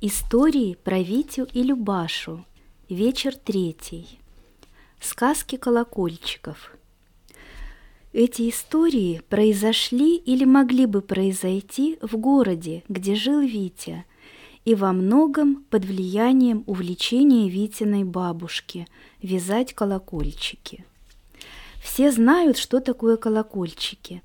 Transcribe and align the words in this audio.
Истории 0.00 0.76
про 0.84 1.00
Витю 1.00 1.48
и 1.52 1.64
Любашу. 1.64 2.44
Вечер 2.88 3.34
третий. 3.34 4.20
Сказки 5.00 5.56
колокольчиков. 5.56 6.70
Эти 8.12 8.48
истории 8.48 9.22
произошли 9.28 10.14
или 10.14 10.44
могли 10.44 10.86
бы 10.86 11.00
произойти 11.00 11.98
в 12.00 12.16
городе, 12.16 12.84
где 12.88 13.16
жил 13.16 13.40
Витя, 13.40 14.04
и 14.64 14.76
во 14.76 14.92
многом 14.92 15.64
под 15.68 15.84
влиянием 15.84 16.62
увлечения 16.68 17.48
Витиной 17.48 18.04
бабушки 18.04 18.86
вязать 19.20 19.74
колокольчики. 19.74 20.84
Все 21.82 22.12
знают, 22.12 22.56
что 22.56 22.78
такое 22.78 23.16
колокольчики. 23.16 24.22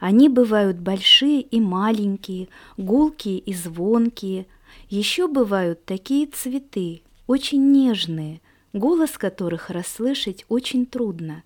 Они 0.00 0.28
бывают 0.28 0.76
большие 0.76 1.40
и 1.40 1.60
маленькие, 1.60 2.48
гулкие 2.76 3.38
и 3.38 3.54
звонкие– 3.54 4.44
еще 4.88 5.28
бывают 5.28 5.84
такие 5.84 6.26
цветы, 6.26 7.02
очень 7.26 7.72
нежные, 7.72 8.40
голос 8.72 9.12
которых 9.12 9.70
расслышать 9.70 10.44
очень 10.48 10.86
трудно, 10.86 11.42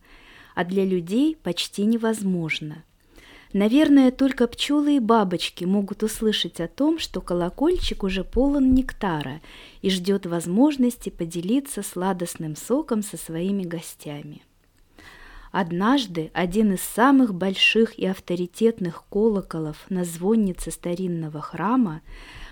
а 0.55 0.65
для 0.65 0.85
людей 0.85 1.37
почти 1.37 1.85
невозможно. 1.85 2.85
Наверное, 3.53 4.11
только 4.11 4.47
пчелы 4.47 4.97
и 4.97 5.01
бабочки 5.01 5.65
могут 5.65 6.03
услышать 6.03 6.61
о 6.61 6.69
том, 6.69 6.99
что 6.99 7.23
колокольчик 7.23 8.03
уже 8.03 8.23
полон 8.23 8.75
нектара 8.75 9.41
и 9.81 9.89
ждет 9.89 10.27
возможности 10.27 11.09
поделиться 11.09 11.83
сладостным 11.83 12.57
соком 12.57 13.03
со 13.03 13.17
своими 13.17 13.63
гостями. 13.63 14.43
Однажды 15.51 16.31
один 16.35 16.75
из 16.75 16.83
самых 16.83 17.35
больших 17.35 17.99
и 17.99 18.05
авторитетных 18.05 19.05
колоколов 19.09 19.87
на 19.89 20.05
звоннице 20.05 20.71
старинного 20.71 21.41
храма 21.41 22.03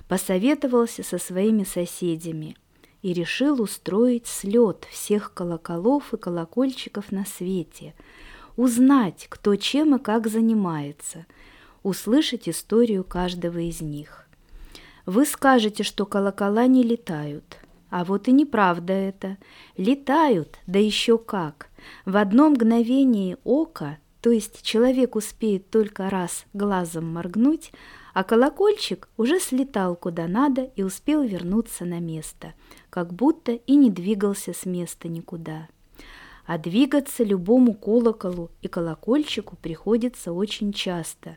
посоветовался 0.08 1.02
со 1.02 1.18
своими 1.18 1.64
соседями 1.64 2.56
и 3.02 3.12
решил 3.12 3.60
устроить 3.60 4.26
слет 4.26 4.86
всех 4.90 5.32
колоколов 5.34 6.12
и 6.14 6.16
колокольчиков 6.16 7.12
на 7.12 7.24
свете, 7.24 7.94
узнать, 8.56 9.26
кто 9.28 9.56
чем 9.56 9.96
и 9.96 9.98
как 9.98 10.26
занимается, 10.26 11.26
услышать 11.82 12.48
историю 12.48 13.04
каждого 13.04 13.58
из 13.58 13.80
них. 13.80 14.26
Вы 15.04 15.24
скажете, 15.24 15.84
что 15.84 16.04
колокола 16.04 16.66
не 16.66 16.82
летают, 16.82 17.60
а 17.90 18.04
вот 18.04 18.26
и 18.28 18.32
неправда 18.32 18.92
это. 18.92 19.38
Летают, 19.76 20.58
да 20.66 20.78
еще 20.78 21.18
как. 21.18 21.68
В 22.04 22.16
одно 22.16 22.50
мгновение 22.50 23.38
ока, 23.44 23.98
то 24.20 24.30
есть 24.30 24.62
человек 24.62 25.14
успеет 25.14 25.70
только 25.70 26.10
раз 26.10 26.46
глазом 26.52 27.12
моргнуть, 27.12 27.70
а 28.16 28.24
колокольчик 28.24 29.10
уже 29.18 29.38
слетал 29.38 29.94
куда 29.94 30.26
надо 30.26 30.70
и 30.74 30.82
успел 30.82 31.22
вернуться 31.22 31.84
на 31.84 32.00
место, 32.00 32.54
как 32.88 33.12
будто 33.12 33.52
и 33.52 33.76
не 33.76 33.90
двигался 33.90 34.54
с 34.54 34.64
места 34.64 35.08
никуда. 35.08 35.68
А 36.46 36.56
двигаться 36.56 37.24
любому 37.24 37.74
колоколу 37.74 38.50
и 38.62 38.68
колокольчику 38.68 39.56
приходится 39.56 40.32
очень 40.32 40.72
часто, 40.72 41.36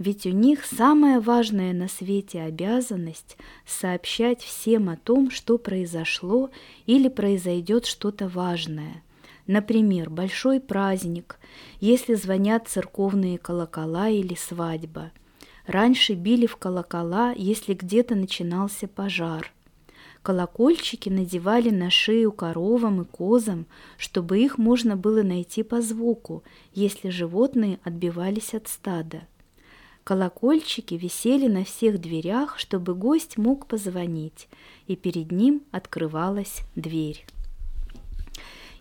ведь 0.00 0.26
у 0.26 0.30
них 0.30 0.64
самая 0.64 1.20
важная 1.20 1.72
на 1.72 1.86
свете 1.86 2.40
обязанность 2.40 3.36
сообщать 3.64 4.42
всем 4.42 4.88
о 4.88 4.96
том, 4.96 5.30
что 5.30 5.56
произошло 5.56 6.50
или 6.86 7.06
произойдет 7.06 7.86
что-то 7.86 8.26
важное. 8.26 9.04
Например, 9.46 10.10
большой 10.10 10.58
праздник, 10.58 11.38
если 11.78 12.14
звонят 12.14 12.66
церковные 12.66 13.38
колокола 13.38 14.08
или 14.08 14.34
свадьба– 14.34 15.12
Раньше 15.68 16.14
били 16.14 16.46
в 16.46 16.56
колокола, 16.56 17.32
если 17.36 17.74
где-то 17.74 18.14
начинался 18.14 18.88
пожар. 18.88 19.52
Колокольчики 20.22 21.10
надевали 21.10 21.68
на 21.68 21.90
шею 21.90 22.32
коровам 22.32 23.02
и 23.02 23.04
козам, 23.04 23.66
чтобы 23.98 24.38
их 24.38 24.56
можно 24.56 24.96
было 24.96 25.22
найти 25.22 25.62
по 25.62 25.82
звуку, 25.82 26.42
если 26.72 27.10
животные 27.10 27.80
отбивались 27.84 28.54
от 28.54 28.66
стада. 28.66 29.28
Колокольчики 30.04 30.94
висели 30.94 31.48
на 31.48 31.64
всех 31.64 32.00
дверях, 32.00 32.58
чтобы 32.58 32.94
гость 32.94 33.36
мог 33.36 33.66
позвонить, 33.66 34.48
и 34.86 34.96
перед 34.96 35.30
ним 35.30 35.62
открывалась 35.70 36.60
дверь. 36.76 37.26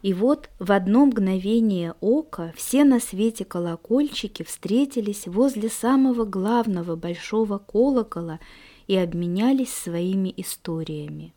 И 0.01 0.13
вот 0.13 0.49
в 0.59 0.71
одно 0.71 1.05
мгновение 1.05 1.95
ока 2.01 2.53
все 2.55 2.83
на 2.83 2.99
свете 2.99 3.45
колокольчики 3.45 4.43
встретились 4.43 5.27
возле 5.27 5.69
самого 5.69 6.25
главного 6.25 6.95
большого 6.95 7.57
колокола 7.57 8.39
и 8.87 8.95
обменялись 8.95 9.73
своими 9.73 10.33
историями. 10.37 11.33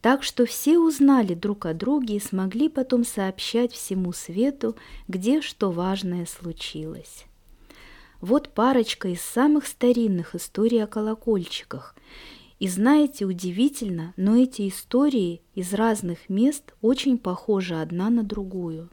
Так 0.00 0.22
что 0.22 0.46
все 0.46 0.78
узнали 0.78 1.34
друг 1.34 1.66
о 1.66 1.74
друге 1.74 2.16
и 2.16 2.20
смогли 2.20 2.68
потом 2.68 3.04
сообщать 3.04 3.72
всему 3.72 4.12
свету, 4.12 4.76
где 5.08 5.40
что 5.40 5.72
важное 5.72 6.26
случилось. 6.26 7.24
Вот 8.20 8.50
парочка 8.50 9.08
из 9.08 9.20
самых 9.20 9.66
старинных 9.66 10.34
историй 10.34 10.82
о 10.82 10.86
колокольчиках– 10.86 11.94
и 12.58 12.66
знаете, 12.66 13.24
удивительно, 13.24 14.12
но 14.16 14.36
эти 14.36 14.68
истории 14.68 15.42
из 15.54 15.74
разных 15.74 16.28
мест 16.28 16.74
очень 16.80 17.18
похожи 17.18 17.74
одна 17.74 18.10
на 18.10 18.24
другую. 18.24 18.90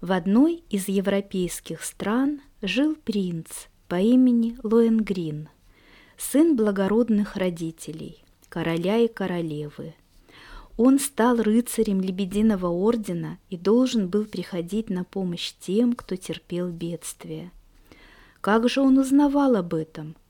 В 0.00 0.12
одной 0.12 0.64
из 0.70 0.88
европейских 0.88 1.82
стран 1.82 2.40
жил 2.62 2.94
принц 2.94 3.66
по 3.88 4.00
имени 4.00 4.56
Лоенгрин, 4.62 5.48
сын 6.16 6.56
благородных 6.56 7.36
родителей, 7.36 8.24
короля 8.48 8.98
и 8.98 9.08
королевы. 9.08 9.94
Он 10.78 10.98
стал 10.98 11.36
рыцарем 11.36 12.00
Лебединого 12.00 12.68
ордена 12.68 13.38
и 13.48 13.56
должен 13.56 14.08
был 14.08 14.24
приходить 14.24 14.90
на 14.90 15.04
помощь 15.04 15.52
тем, 15.58 15.94
кто 15.94 16.16
терпел 16.16 16.68
бедствие. 16.68 17.50
Как 18.40 18.68
же 18.68 18.80
он 18.80 18.98
узнавал 18.98 19.56
об 19.56 19.74
этом– 19.74 20.16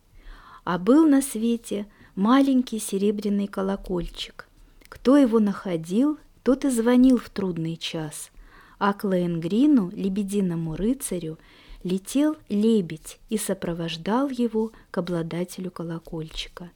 а 0.66 0.78
был 0.78 1.06
на 1.06 1.22
свете 1.22 1.86
маленький 2.16 2.80
серебряный 2.80 3.46
колокольчик. 3.46 4.48
Кто 4.88 5.16
его 5.16 5.38
находил, 5.38 6.18
тот 6.42 6.64
и 6.64 6.70
звонил 6.70 7.18
в 7.18 7.30
трудный 7.30 7.76
час, 7.76 8.32
а 8.80 8.92
к 8.92 9.04
Лаенгрину, 9.04 9.92
лебединому 9.94 10.74
рыцарю, 10.74 11.38
летел 11.84 12.36
лебедь 12.48 13.20
и 13.28 13.38
сопровождал 13.38 14.28
его 14.28 14.72
к 14.90 14.98
обладателю 14.98 15.70
колокольчика. 15.70 16.72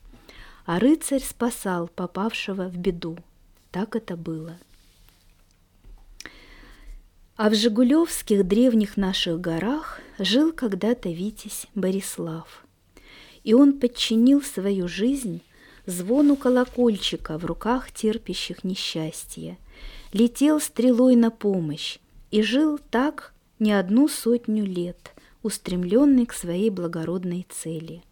А 0.67 0.79
рыцарь 0.79 1.23
спасал 1.23 1.89
попавшего 1.89 2.69
в 2.69 2.77
беду. 2.77 3.19
Так 3.73 3.97
это 3.97 4.17
было. 4.17 4.57
А 7.35 7.51
в 7.51 7.55
Жигулевских 7.55 8.47
древних 8.47 8.97
наших 8.97 9.41
горах 9.41 9.99
жил 10.21 10.53
когда-то 10.53 11.09
Витязь 11.09 11.67
Борислав– 11.75 12.65
и 13.45 13.55
он 13.55 13.79
подчинил 13.79 14.43
свою 14.43 14.89
жизнь 14.89 15.43
звону 15.87 16.37
колокольчика 16.37 17.39
в 17.39 17.45
руках 17.45 17.93
терпящих 17.93 18.65
несчастье, 18.65 19.59
летел 20.13 20.61
стрелой 20.61 21.17
на 21.17 21.31
помощь 21.31 21.99
и 22.31 22.43
жил 22.43 22.79
так 22.91 23.35
не 23.59 23.73
одну 23.73 24.09
сотню 24.09 24.65
лет, 24.65 25.15
устремленный 25.43 26.27
к 26.27 26.33
своей 26.33 26.71
благородной 26.71 27.47
цели. 27.49 28.03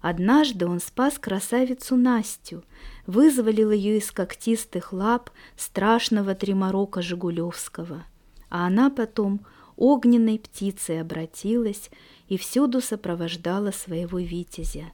Однажды 0.00 0.66
он 0.66 0.80
спас 0.80 1.18
красавицу 1.18 1.96
Настю, 1.96 2.64
вызволил 3.06 3.72
ее 3.72 3.98
из 3.98 4.12
когтистых 4.12 4.92
лап 4.92 5.30
страшного 5.56 6.34
триморока 6.34 7.02
Жигулевского, 7.02 8.04
а 8.48 8.66
она 8.66 8.90
потом 8.90 9.40
огненной 9.76 10.38
птицей 10.38 11.00
обратилась 11.00 11.90
и 12.28 12.36
всюду 12.36 12.80
сопровождала 12.80 13.70
своего 13.70 14.18
витязя. 14.18 14.92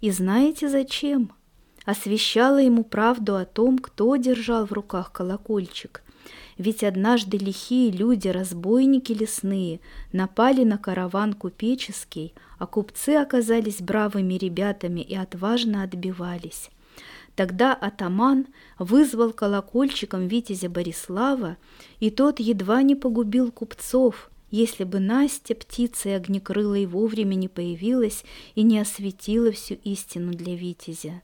И 0.00 0.10
знаете 0.10 0.68
зачем? 0.68 1.32
Освещала 1.84 2.58
ему 2.58 2.84
правду 2.84 3.36
о 3.36 3.44
том, 3.44 3.78
кто 3.78 4.16
держал 4.16 4.66
в 4.66 4.72
руках 4.72 5.12
колокольчик. 5.12 6.02
Ведь 6.58 6.84
однажды 6.84 7.38
лихие 7.38 7.90
люди, 7.90 8.28
разбойники 8.28 9.12
лесные, 9.12 9.80
напали 10.12 10.64
на 10.64 10.78
караван 10.78 11.34
купеческий, 11.34 12.34
а 12.58 12.66
купцы 12.66 13.10
оказались 13.16 13.80
бравыми 13.80 14.34
ребятами 14.34 15.00
и 15.00 15.16
отважно 15.16 15.82
отбивались. 15.82 16.70
Тогда 17.34 17.72
атаман 17.72 18.46
вызвал 18.78 19.32
колокольчиком 19.32 20.28
витязя 20.28 20.68
Борислава, 20.68 21.56
и 21.98 22.10
тот 22.10 22.40
едва 22.40 22.82
не 22.82 22.94
погубил 22.94 23.50
купцов, 23.50 24.30
если 24.52 24.84
бы 24.84 25.00
Настя, 25.00 25.54
птица 25.54 26.14
огнекрылой, 26.14 26.86
вовремя 26.86 27.34
не 27.34 27.48
появилась 27.48 28.22
и 28.54 28.62
не 28.62 28.78
осветила 28.78 29.50
всю 29.50 29.74
истину 29.82 30.32
для 30.32 30.54
Витязя. 30.54 31.22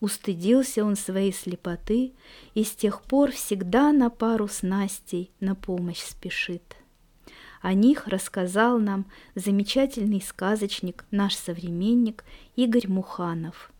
Устыдился 0.00 0.84
он 0.84 0.94
своей 0.94 1.32
слепоты 1.32 2.12
и 2.54 2.62
с 2.62 2.70
тех 2.70 3.02
пор 3.02 3.32
всегда 3.32 3.92
на 3.92 4.08
пару 4.08 4.46
с 4.46 4.62
Настей 4.62 5.32
на 5.40 5.56
помощь 5.56 6.00
спешит. 6.00 6.76
О 7.60 7.74
них 7.74 8.06
рассказал 8.06 8.78
нам 8.78 9.06
замечательный 9.34 10.22
сказочник, 10.22 11.04
наш 11.10 11.34
современник 11.34 12.24
Игорь 12.54 12.86
Муханов. 12.86 13.72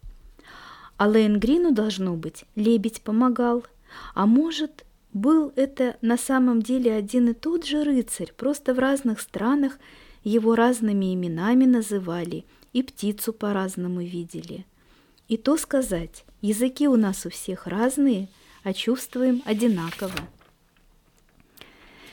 А 0.96 1.06
Лейнгрину, 1.06 1.70
должно 1.70 2.16
быть, 2.16 2.44
лебедь 2.56 3.02
помогал. 3.02 3.64
А 4.14 4.26
может, 4.26 4.84
был 5.12 5.52
это 5.56 5.96
на 6.00 6.16
самом 6.16 6.62
деле 6.62 6.93
один 6.93 7.28
и 7.28 7.32
тот 7.32 7.64
же 7.64 7.82
рыцарь, 7.84 8.32
просто 8.37 8.75
в 8.75 8.78
разных 8.78 9.20
странах 9.20 9.78
его 10.25 10.55
разными 10.55 11.14
именами 11.14 11.64
называли 11.64 12.44
и 12.72 12.82
птицу 12.82 13.32
по-разному 13.32 14.00
видели. 14.00 14.66
И 15.28 15.37
то 15.37 15.56
сказать, 15.56 16.25
языки 16.40 16.88
у 16.88 16.96
нас 16.96 17.26
у 17.26 17.31
всех 17.31 17.66
разные, 17.66 18.28
а 18.62 18.72
чувствуем 18.72 19.43
одинаково. 19.44 20.19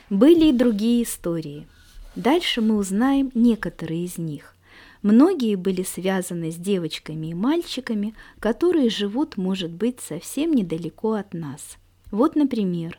Были 0.08 0.46
и 0.46 0.52
другие 0.52 1.02
истории. 1.02 1.66
Дальше 2.14 2.60
мы 2.60 2.76
узнаем 2.76 3.30
некоторые 3.34 4.04
из 4.04 4.18
них. 4.18 4.54
Многие 5.02 5.56
были 5.56 5.82
связаны 5.82 6.50
с 6.50 6.56
девочками 6.56 7.28
и 7.28 7.34
мальчиками, 7.34 8.14
которые 8.40 8.88
живут, 8.88 9.36
может 9.36 9.70
быть, 9.70 10.00
совсем 10.00 10.52
недалеко 10.52 11.12
от 11.12 11.34
нас. 11.34 11.76
Вот, 12.16 12.34
например, 12.34 12.98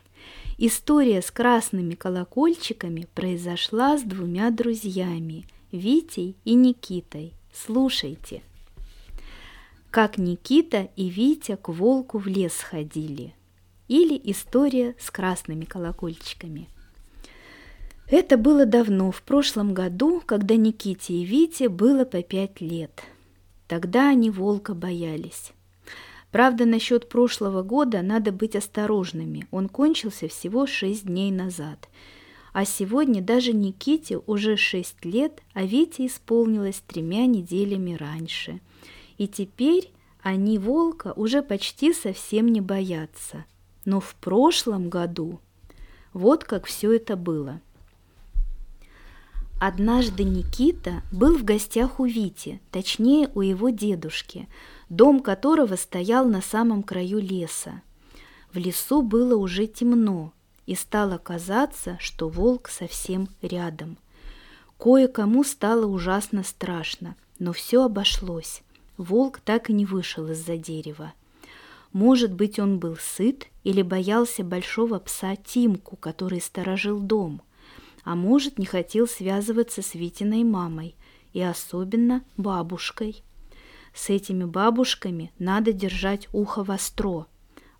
история 0.58 1.22
с 1.22 1.32
красными 1.32 1.96
колокольчиками 1.96 3.08
произошла 3.16 3.98
с 3.98 4.02
двумя 4.02 4.52
друзьями– 4.52 5.44
Витей 5.72 6.36
и 6.44 6.54
Никитой. 6.54 7.32
Слушайте. 7.52 8.42
Как 9.90 10.18
Никита 10.18 10.88
и 10.94 11.08
Витя 11.08 11.56
к 11.56 11.68
волку 11.68 12.18
в 12.18 12.28
лес 12.28 12.60
ходили. 12.60 13.34
Или 13.88 14.20
история 14.22 14.94
с 15.00 15.10
красными 15.10 15.64
колокольчиками– 15.64 16.68
это 18.08 18.36
было 18.36 18.66
давно, 18.66 19.10
в 19.10 19.22
прошлом 19.22 19.74
году, 19.74 20.22
когда 20.24 20.54
Никите 20.54 21.12
и 21.12 21.24
Вите 21.24 21.68
было 21.68 22.04
по 22.04 22.22
пять 22.22 22.60
лет. 22.60 23.02
Тогда 23.66 24.10
они 24.10 24.30
волка 24.30 24.74
боялись. 24.74 25.52
Правда, 26.30 26.66
насчет 26.66 27.08
прошлого 27.08 27.62
года 27.62 28.02
надо 28.02 28.32
быть 28.32 28.54
осторожными. 28.54 29.46
Он 29.50 29.68
кончился 29.68 30.28
всего 30.28 30.66
шесть 30.66 31.06
дней 31.06 31.30
назад. 31.30 31.88
А 32.52 32.64
сегодня 32.64 33.22
даже 33.22 33.52
Никите 33.52 34.18
уже 34.26 34.56
шесть 34.56 35.04
лет, 35.04 35.42
а 35.54 35.64
Вите 35.64 36.06
исполнилось 36.06 36.82
тремя 36.86 37.26
неделями 37.26 37.94
раньше. 37.94 38.60
И 39.16 39.26
теперь 39.26 39.90
они 40.22 40.58
волка 40.58 41.12
уже 41.16 41.42
почти 41.42 41.92
совсем 41.92 42.48
не 42.48 42.60
боятся. 42.60 43.44
Но 43.84 44.00
в 44.00 44.14
прошлом 44.16 44.90
году 44.90 45.40
вот 46.12 46.44
как 46.44 46.66
все 46.66 46.92
это 46.92 47.16
было– 47.16 47.60
Однажды 49.60 50.22
Никита 50.22 51.02
был 51.10 51.36
в 51.36 51.44
гостях 51.44 51.98
у 51.98 52.04
Вити, 52.04 52.60
точнее 52.70 53.28
у 53.34 53.40
его 53.40 53.70
дедушки, 53.70 54.48
дом 54.88 55.20
которого 55.20 55.76
стоял 55.76 56.26
на 56.28 56.40
самом 56.40 56.82
краю 56.82 57.18
леса. 57.18 57.82
В 58.52 58.58
лесу 58.58 59.02
было 59.02 59.36
уже 59.36 59.66
темно, 59.66 60.32
и 60.66 60.74
стало 60.74 61.18
казаться, 61.18 61.96
что 62.00 62.28
волк 62.28 62.68
совсем 62.68 63.28
рядом. 63.42 63.98
Кое-кому 64.78 65.44
стало 65.44 65.86
ужасно 65.86 66.42
страшно, 66.42 67.16
но 67.38 67.52
все 67.52 67.84
обошлось. 67.84 68.62
Волк 68.96 69.40
так 69.40 69.70
и 69.70 69.72
не 69.72 69.86
вышел 69.86 70.28
из-за 70.28 70.56
дерева. 70.56 71.12
Может 71.92 72.32
быть, 72.32 72.58
он 72.58 72.78
был 72.78 72.96
сыт 72.96 73.46
или 73.64 73.82
боялся 73.82 74.44
большого 74.44 74.98
пса 74.98 75.36
Тимку, 75.36 75.96
который 75.96 76.40
сторожил 76.40 77.00
дом– 77.00 77.42
а 78.08 78.14
может, 78.14 78.58
не 78.58 78.64
хотел 78.64 79.06
связываться 79.06 79.82
с 79.82 79.92
Витиной 79.92 80.42
мамой 80.42 80.94
и 81.34 81.42
особенно 81.42 82.24
бабушкой. 82.38 83.22
С 83.98 84.10
этими 84.10 84.44
бабушками 84.44 85.32
надо 85.40 85.72
держать 85.72 86.28
ухо 86.32 86.62
востро. 86.62 87.26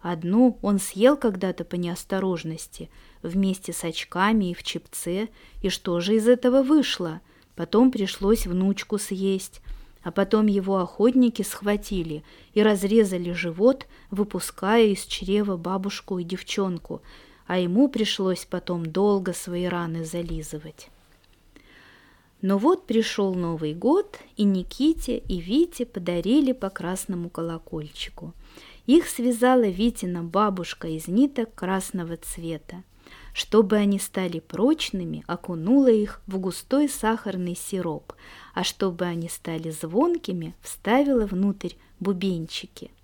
Одну 0.00 0.59
он 0.62 0.81
съел 0.81 1.17
когда-то 1.17 1.65
по 1.65 1.76
неосторожности, 1.76 2.91
вместе 3.23 3.73
с 3.73 3.85
очками 3.85 4.50
и 4.50 4.55
в 4.55 4.65
чипце, 4.65 5.29
и 5.62 5.69
что 5.69 6.00
же 6.00 6.17
из 6.17 6.26
этого 6.26 6.65
вышло? 6.65 7.20
Потом 7.55 7.93
пришлось 7.93 8.49
внучку 8.49 8.99
съесть, 8.99 9.62
а 10.03 10.11
потом 10.11 10.47
его 10.47 10.79
охотники 10.79 11.43
схватили 11.43 12.25
и 12.53 12.64
разрезали 12.64 13.31
живот, 13.31 13.87
выпуская 14.11 14.87
из 14.87 15.05
чрева 15.05 15.56
бабушку 15.56 16.19
и 16.19 16.25
девчонку– 16.25 17.00
а 17.49 17.59
ему 17.59 17.88
пришлось 17.88 18.44
потом 18.44 18.85
долго 18.85 19.32
свои 19.32 19.64
раны 19.64 20.05
зализывать. 20.05 20.91
Но 22.40 22.58
вот 22.58 22.87
пришел 22.87 23.35
Новый 23.35 23.75
год, 23.75 24.19
и 24.37 24.44
Никите 24.44 25.19
и 25.19 25.40
Вите 25.40 25.85
подарили 25.85 26.52
по 26.52 26.70
красному 26.70 27.31
колокольчику. 27.31 28.32
Их 28.87 29.08
связала 29.08 29.69
Витина 29.69 30.23
бабушка 30.23 30.88
из 30.88 31.08
ниток 31.08 31.55
красного 31.55 32.17
цвета. 32.17 32.85
Чтобы 33.35 33.76
они 33.76 33.99
стали 33.99 34.40
прочными, 34.40 35.25
окунула 35.26 35.90
их 35.90 36.23
в 36.26 36.38
густой 36.38 36.88
сахарный 36.88 37.56
сироп, 37.56 38.12
а 38.55 38.64
чтобы 38.64 39.05
они 39.05 39.29
стали 39.29 39.70
звонкими, 39.70 40.55
вставила 40.62 41.26
внутрь 41.26 41.75
бубенчики– 42.00 42.90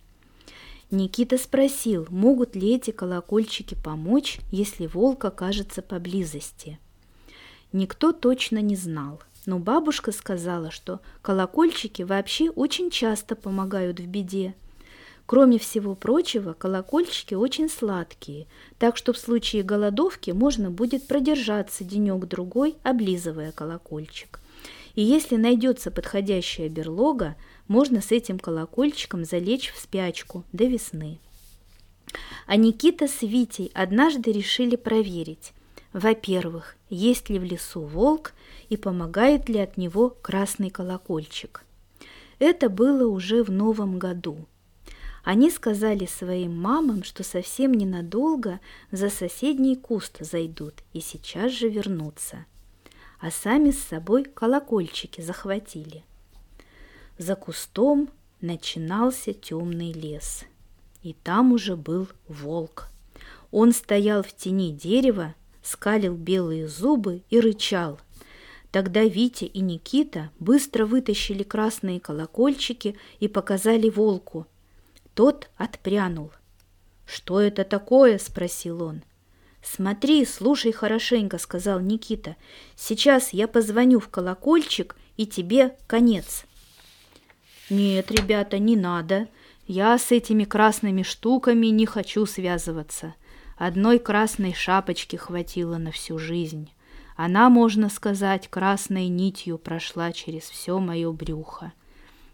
Никита 0.95 1.39
спросил, 1.39 2.07
могут 2.11 2.55
ли 2.55 2.75
эти 2.75 2.91
колокольчики 2.91 3.75
помочь, 3.75 4.39
если 4.53 4.87
волк 4.87 5.25
окажется 5.25 5.83
поблизости. 5.83 6.79
Никто 7.75 8.13
точно 8.13 8.59
не 8.59 8.77
знал, 8.77 9.21
но 9.47 9.59
бабушка 9.59 10.13
сказала, 10.13 10.71
что 10.71 11.01
колокольчики 11.23 12.03
вообще 12.03 12.49
очень 12.49 12.89
часто 12.89 13.35
помогают 13.35 13.99
в 13.99 14.07
беде. 14.07 14.55
Кроме 15.27 15.59
всего 15.59 15.97
прочего, 15.97 16.53
колокольчики 16.53 17.35
очень 17.35 17.69
сладкие, 17.69 18.47
так 18.79 18.97
что 18.97 19.13
в 19.13 19.19
случае 19.19 19.65
голодовки 19.65 20.31
можно 20.31 20.71
будет 20.71 21.09
продержаться 21.09 21.83
денек-другой, 21.83 22.77
облизывая 22.85 23.51
колокольчик. 23.51 24.39
И 24.95 25.03
если 25.03 25.35
найдется 25.35 25.91
подходящая 25.91 26.69
берлога, 26.69 27.35
можно 27.67 28.01
с 28.01 28.13
этим 28.13 28.39
колокольчиком 28.39 29.25
залечь 29.25 29.73
в 29.73 29.81
спячку 29.81 30.45
до 30.53 30.67
весны. 30.67 31.19
А 32.47 32.55
Никита 32.55 33.09
с 33.09 33.23
Витей 33.23 33.73
однажды 33.75 34.31
решили 34.31 34.77
проверить, 34.77 35.53
во-первых, 35.95 36.77
есть 36.91 37.31
ли 37.31 37.39
в 37.39 37.45
лесу 37.45 37.81
волк 37.81 38.35
и 38.69 38.77
помогает 38.77 39.49
ли 39.49 39.59
от 39.59 39.79
него 39.79 40.11
красный 40.11 40.69
колокольчик. 40.69 41.65
Это 42.39 42.69
было 42.69 43.09
уже 43.09 43.43
в 43.43 43.51
новом 43.51 43.99
году. 43.99 44.45
Они 45.25 45.51
сказали 45.51 46.05
своим 46.05 46.55
мамам, 46.55 47.03
что 47.03 47.25
совсем 47.25 47.73
ненадолго 47.73 48.61
за 48.91 49.09
соседний 49.09 49.77
куст 49.77 50.19
зайдут 50.21 50.75
и 50.93 51.01
сейчас 51.01 51.53
же 51.53 51.71
вернутся. 51.71 52.45
А 53.19 53.31
сами 53.31 53.71
с 53.71 53.83
собой 53.83 54.25
колокольчики 54.25 55.23
захватили– 55.23 56.05
за 57.19 57.37
кустом 57.37 58.09
начинался 58.41 59.33
темный 59.33 59.93
лес, 59.93 60.45
и 61.05 61.13
там 61.13 61.53
уже 61.53 61.77
был 61.77 62.09
волк. 62.27 62.89
Он 63.53 63.73
стоял 63.73 64.25
в 64.25 64.35
тени 64.35 64.73
дерева, 64.73 65.37
скалил 65.65 66.15
белые 66.15 66.69
зубы 66.69 67.23
и 67.31 67.41
рычал. 67.41 67.99
Тогда 68.71 69.03
Витя 69.03 69.45
и 69.45 69.61
Никита 69.61 70.31
быстро 70.39 70.85
вытащили 70.85 71.43
красные 71.43 72.01
колокольчики 72.01 72.97
и 73.19 73.29
показали 73.29 73.89
волку. 73.89 74.47
Тот 75.15 75.49
отпрянул. 75.57 76.33
«Что 77.07 77.41
это 77.41 77.65
такое?»– 77.65 78.19
спросил 78.19 78.83
он. 78.83 79.03
«Смотри, 79.63 80.27
слушай 80.27 80.73
хорошенько»,– 80.73 81.39
сказал 81.39 81.81
Никита. 81.81 82.37
«Сейчас 82.77 83.33
я 83.33 83.49
позвоню 83.49 84.01
в 84.01 84.09
колокольчик, 84.09 84.97
и 85.17 85.27
тебе 85.27 85.77
конец». 85.87 86.45
«Нет, 87.71 88.11
ребята, 88.11 88.59
не 88.59 88.77
надо. 88.77 89.29
Я 89.67 89.97
с 89.97 90.13
этими 90.13 90.45
красными 90.45 91.03
штуками 91.03 91.69
не 91.69 91.87
хочу 91.87 92.27
связываться. 92.27 93.15
Одной 93.57 93.99
красной 93.99 94.53
шапочки 94.53 95.17
хватило 95.17 95.77
на 95.77 95.93
всю 95.93 96.19
жизнь. 96.19 96.71
Она, 97.17 97.49
можно 97.49 97.89
сказать, 97.89 98.49
красной 98.49 99.09
нитью 99.09 99.59
прошла 99.59 100.13
через 100.13 100.45
все 100.45 100.79
мое 100.79 101.11
брюхо». 101.13 101.73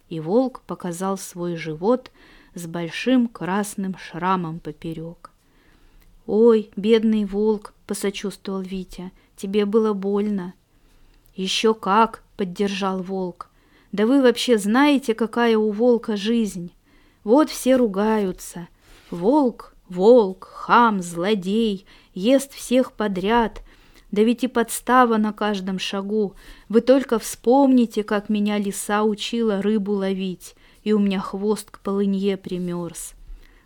И 0.09 0.19
волк 0.21 0.63
показал 0.67 1.19
свой 1.19 1.57
живот 1.57 2.11
с 2.55 2.67
большим 2.67 3.29
красным 3.29 3.97
шрамом 3.97 4.59
поперек. 4.59 5.31
«Ой, 6.27 6.71
бедный 6.77 7.25
волк!»— 7.25 7.75
посочувствовал 7.87 8.61
Витя. 8.61 9.13
«Тебе 9.37 9.67
было 9.67 9.93
больно». 9.93 10.55
«Еще 11.35 11.75
как!»— 11.75 12.23
поддержал 12.37 13.03
волк. 13.03 13.51
Да 13.93 14.07
вы 14.07 14.23
вообще 14.23 14.57
знаете, 14.57 15.15
какая 15.15 15.59
у 15.59 15.71
волка 15.73 16.17
жизнь? 16.17 16.73
Вот 17.25 17.51
все 17.51 17.77
ругаются. 17.77 18.69
Волк, 19.11 19.70
волк, 19.91 20.49
хам, 20.51 21.03
злодей, 21.03 21.85
ест 22.15 22.53
всех 22.53 22.93
подряд. 22.93 23.63
Да 24.11 24.23
ведь 24.23 24.45
и 24.45 24.49
подстава 24.49 25.17
на 25.19 25.33
каждом 25.33 25.79
шагу. 25.79 26.35
Вы 26.69 26.81
только 26.81 27.19
вспомните, 27.19 28.03
как 28.03 28.29
меня 28.29 28.59
лиса 28.59 29.05
учила 29.05 29.63
рыбу 29.63 29.93
ловить, 29.93 30.55
и 30.83 30.93
у 30.93 30.99
меня 30.99 31.21
хвост 31.21 31.71
к 31.71 31.81
полынье 31.81 32.37
примерз. 32.37 33.15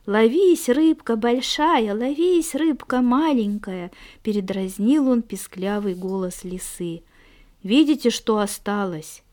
«Ловись, 0.07 0.69
рыбка 0.69 1.16
большая, 1.16 1.95
ловись, 1.95 2.54
рыбка 2.54 3.00
маленькая!» 3.00 3.90
Передразнил 4.23 5.09
он 5.09 5.23
писклявый 5.23 5.95
голос 5.95 6.45
лисы. 6.45 7.02
«Видите, 7.62 8.11
что 8.11 8.38
осталось?» 8.38 9.24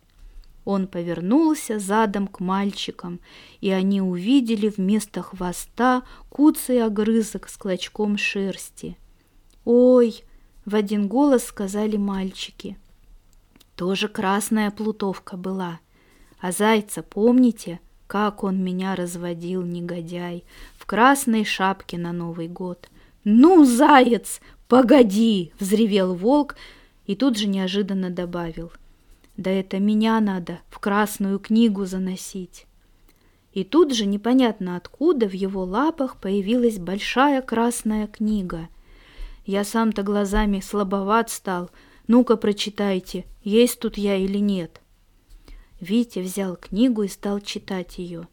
Он 0.63 0.88
повернулся 0.88 1.80
задом 1.80 2.27
к 2.27 2.39
мальчикам, 2.39 3.20
и 3.62 3.72
они 3.72 4.01
увидели 4.01 4.70
вместо 4.70 5.22
хвоста 5.22 6.03
куцый 6.30 6.84
огрызок 6.84 7.50
с 7.50 7.58
клочком 7.58 8.18
шерсти. 8.18 8.98
«Ой!»— 9.65 10.24
в 10.65 10.75
один 10.75 11.08
голос 11.08 11.46
сказали 11.46 11.98
мальчики. 11.98 12.77
Тоже 13.75 14.08
красная 14.08 14.70
плутовка 14.70 15.38
была. 15.38 15.80
А 16.39 16.51
зайца 16.51 17.01
помните, 17.01 17.80
как 18.06 18.44
он 18.44 18.63
меня 18.63 18.96
разводил, 18.96 19.63
негодяй, 19.63 20.44
в 20.77 20.86
красной 20.86 21.46
шапке 21.46 21.98
на 21.98 22.12
Новый 22.12 22.48
год? 22.48 22.89
«Ну, 23.24 23.63
заяц, 23.65 24.41
погоди!»— 24.68 25.53
взревел 25.60 26.15
волк 26.15 26.56
и 27.06 27.15
тут 27.15 27.38
же 27.38 27.48
неожиданно 27.48 28.10
добавил. 28.10 28.72
«Да 29.41 29.50
это 29.50 29.79
меня 29.79 30.19
надо 30.19 30.60
в 30.69 30.79
красную 30.79 31.39
книгу 31.39 31.86
заносить!» 31.86 32.67
И 33.53 33.63
тут 33.63 33.93
же 33.93 34.05
непонятно 34.05 34.75
откуда 34.75 35.27
в 35.27 35.33
его 35.33 35.63
лапах 35.63 36.17
появилась 36.17 36.77
большая 36.77 37.41
красная 37.41 38.07
книга— 38.07 38.69
я 39.45 39.63
сам-то 39.63 40.03
глазами 40.03 40.60
слабоват 40.60 41.29
стал. 41.29 41.71
Ну-ка, 42.07 42.38
прочитайте, 42.38 43.25
есть 43.43 43.79
тут 43.79 43.98
я 43.98 44.15
или 44.15 44.38
нет. 44.38 44.81
Витя 45.79 46.19
взял 46.19 46.55
книгу 46.55 47.03
и 47.03 47.07
стал 47.07 47.39
читать 47.39 47.98
ее. 47.98 48.27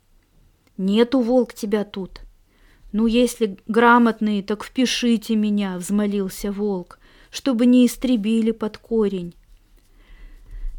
«Нету, 0.77 1.21
волк, 1.21 1.55
тебя 1.55 1.85
тут!» 1.85 2.21
«Ну, 2.93 3.07
если 3.07 3.59
грамотные, 3.67 4.43
так 4.43 4.65
впишите 4.65 5.35
меня»,— 5.35 5.77
взмолился 5.79 6.53
волк, 6.53 6.99
«чтобы 7.31 7.67
не 7.67 7.87
истребили 7.87 8.53
под 8.53 8.79
корень». 8.79 9.35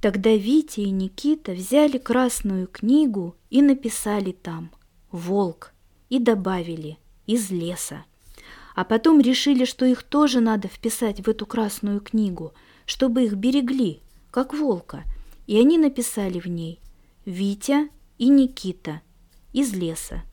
Тогда 0.02 0.34
Витя 0.36 0.82
и 0.82 0.92
Никита 0.92 1.52
взяли 1.52 1.98
красную 1.98 2.68
книгу 2.68 3.36
и 3.50 3.62
написали 3.62 4.32
там 4.32 4.72
«Волк» 5.12 5.74
и 6.10 6.20
добавили 6.20 6.98
«из 7.28 7.52
леса» 7.52 8.06
а 8.80 8.86
потом 8.86 9.20
решили, 9.20 9.66
что 9.66 9.84
их 9.84 10.04
тоже 10.04 10.40
надо 10.40 10.70
вписать 10.70 11.20
в 11.20 11.30
эту 11.30 11.46
красную 11.46 12.00
книгу, 12.00 12.54
чтобы 12.86 13.26
их 13.26 13.34
берегли, 13.34 14.00
как 14.32 14.54
волка, 14.54 15.04
и 15.48 15.60
они 15.60 15.78
написали 15.78 16.40
в 16.40 16.46
ней 16.46 16.80
«Витя 17.26 17.90
и 18.18 18.30
Никита» 18.30 19.02
из 19.52 19.74
леса. 19.74 20.24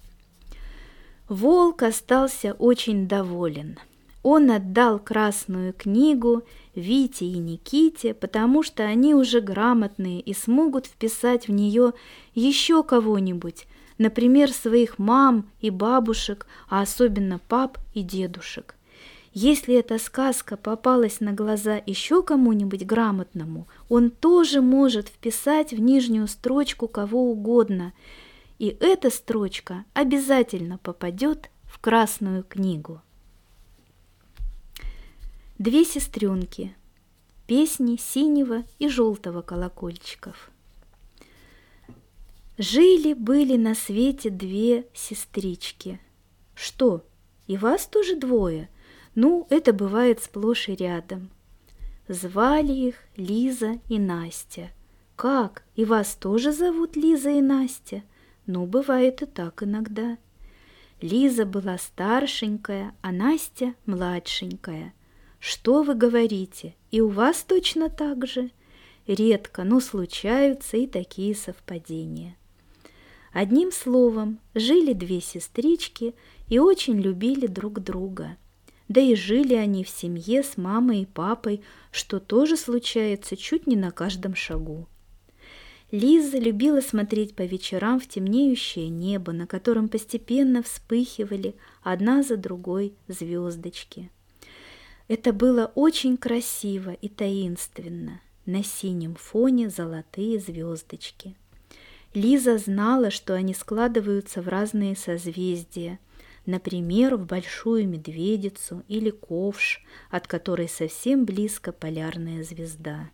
Волк 1.29 1.83
остался 1.83 2.53
очень 2.53 3.09
доволен. 3.09 3.81
Он 4.29 4.51
отдал 4.51 4.99
красную 4.99 5.73
книгу 5.73 6.43
Вите 6.75 7.25
и 7.25 7.39
Никите, 7.39 8.13
потому 8.13 8.65
что 8.65 8.83
они 8.83 9.15
уже 9.15 9.41
грамотные 9.41 10.21
и 10.21 10.35
смогут 10.35 10.87
вписать 10.87 11.47
в 11.47 11.53
нее 11.53 11.93
еще 12.35 12.83
кого-нибудь, 12.83 13.69
например, 13.99 14.51
своих 14.51 14.99
мам 14.99 15.49
и 15.61 15.71
бабушек, 15.71 16.49
а 16.69 16.81
особенно 16.81 17.39
пап 17.39 17.79
и 17.95 18.03
дедушек. 18.03 18.75
Если 19.33 19.77
эта 19.77 19.97
сказка 19.97 20.57
попалась 20.57 21.21
на 21.21 21.31
глаза 21.31 21.81
еще 21.87 22.25
кому-нибудь 22.25 22.85
грамотному, 22.85 23.69
он 23.89 24.11
тоже 24.11 24.61
может 24.61 25.07
вписать 25.07 25.73
в 25.73 25.79
нижнюю 25.79 26.27
строчку 26.27 26.89
кого 26.89 27.31
угодно, 27.31 27.93
и 28.59 28.77
эта 28.81 29.09
строчка 29.11 29.85
обязательно 29.95 30.79
попадет 30.79 31.49
в 31.63 31.79
Красную 31.79 32.43
книгу. 32.43 33.03
Две 35.59 35.85
сестренки. 35.85 36.75
Песни 37.47 37.97
синего 37.97 38.65
и 38.79 38.89
желтого 38.89 39.43
колокольчиков– 39.43 40.51
Жили-были 42.59 43.59
на 43.59 43.75
свете 43.75 44.31
две 44.31 44.87
сестрички. 44.95 46.01
Что, 46.55 47.05
и 47.47 47.59
вас 47.59 47.87
тоже 47.87 48.17
двое? 48.17 48.71
Ну, 49.15 49.47
это 49.51 49.75
бывает 49.75 50.23
сплошь 50.23 50.71
и 50.71 50.75
рядом. 50.75 51.31
Звали 52.09 52.73
их 52.73 52.97
Лиза 53.17 53.79
и 53.91 53.99
Настя. 53.99 54.71
Как, 55.17 55.65
и 55.75 55.85
вас 55.85 56.15
тоже 56.15 56.51
зовут 56.51 56.97
Лиза 56.97 57.31
и 57.31 57.43
Настя? 57.43 58.03
Ну, 58.47 58.65
бывает 58.65 59.21
и 59.21 59.27
так 59.27 59.63
иногда. 59.63 60.17
Лиза 61.03 61.45
была 61.45 61.77
старшенькая, 61.77 62.95
а 63.03 63.13
Настя 63.13 63.75
младшенькая. 63.85 64.95
Что 65.39 65.83
вы 65.83 65.95
говорите, 65.95 66.75
и 66.91 67.01
у 67.01 67.09
вас 67.09 67.45
точно 67.45 67.91
так 67.91 68.27
же? 68.27 68.51
Редко, 69.07 69.65
но 69.65 69.81
случаются 69.81 70.77
и 70.77 70.87
такие 70.87 71.35
совпадения. 71.35 72.37
Одним 73.33 73.71
словом, 73.71 74.41
жили 74.55 74.95
две 74.95 75.21
сестрички 75.21 76.15
и 76.49 76.59
очень 76.59 77.01
любили 77.01 77.47
друг 77.47 77.81
друга. 77.81 78.37
Да 78.89 79.01
и 79.01 79.15
жили 79.15 79.55
они 79.55 79.85
в 79.85 79.89
семье 79.89 80.43
с 80.43 80.57
мамой 80.57 81.03
и 81.03 81.07
папой, 81.07 81.63
что 81.91 82.19
тоже 82.19 82.57
случается 82.57 83.37
чуть 83.37 83.67
не 83.67 83.77
на 83.77 83.91
каждом 83.91 84.35
шагу. 84.35 84.89
Лиза 85.91 86.39
любила 86.39 86.81
смотреть 86.81 87.37
по 87.37 87.43
вечерам 87.43 88.01
в 88.01 88.09
темнеющее 88.09 88.89
небо, 88.89 89.33
на 89.33 89.47
котором 89.47 89.89
постепенно 89.89 90.63
вспыхивали 90.63 91.55
одна 91.83 92.23
за 92.23 92.37
другой 92.37 92.95
звездочки. 93.07 94.11
Это 95.09 95.33
было 95.33 95.71
очень 95.75 96.17
красиво 96.17 96.91
и 96.91 97.09
таинственно. 97.09 98.21
На 98.45 98.63
синем 98.63 99.15
фоне 99.15 99.71
золотые 99.71 100.39
звездочки– 100.39 101.35
Лиза 102.17 102.57
знала, 102.57 103.11
что 103.11 103.35
они 103.35 103.53
складываются 103.53 104.41
в 104.41 104.49
разные 104.49 104.97
созвездия, 104.97 105.99
например, 106.47 107.17
в 107.17 107.27
большую 107.27 107.87
медведицу 107.87 108.85
или 108.89 109.11
ковш, 109.11 109.85
от 110.11 110.27
которой 110.27 110.67
совсем 110.67 111.27
близко 111.27 111.73
полярная 111.73 112.43
звезда. 112.43 113.11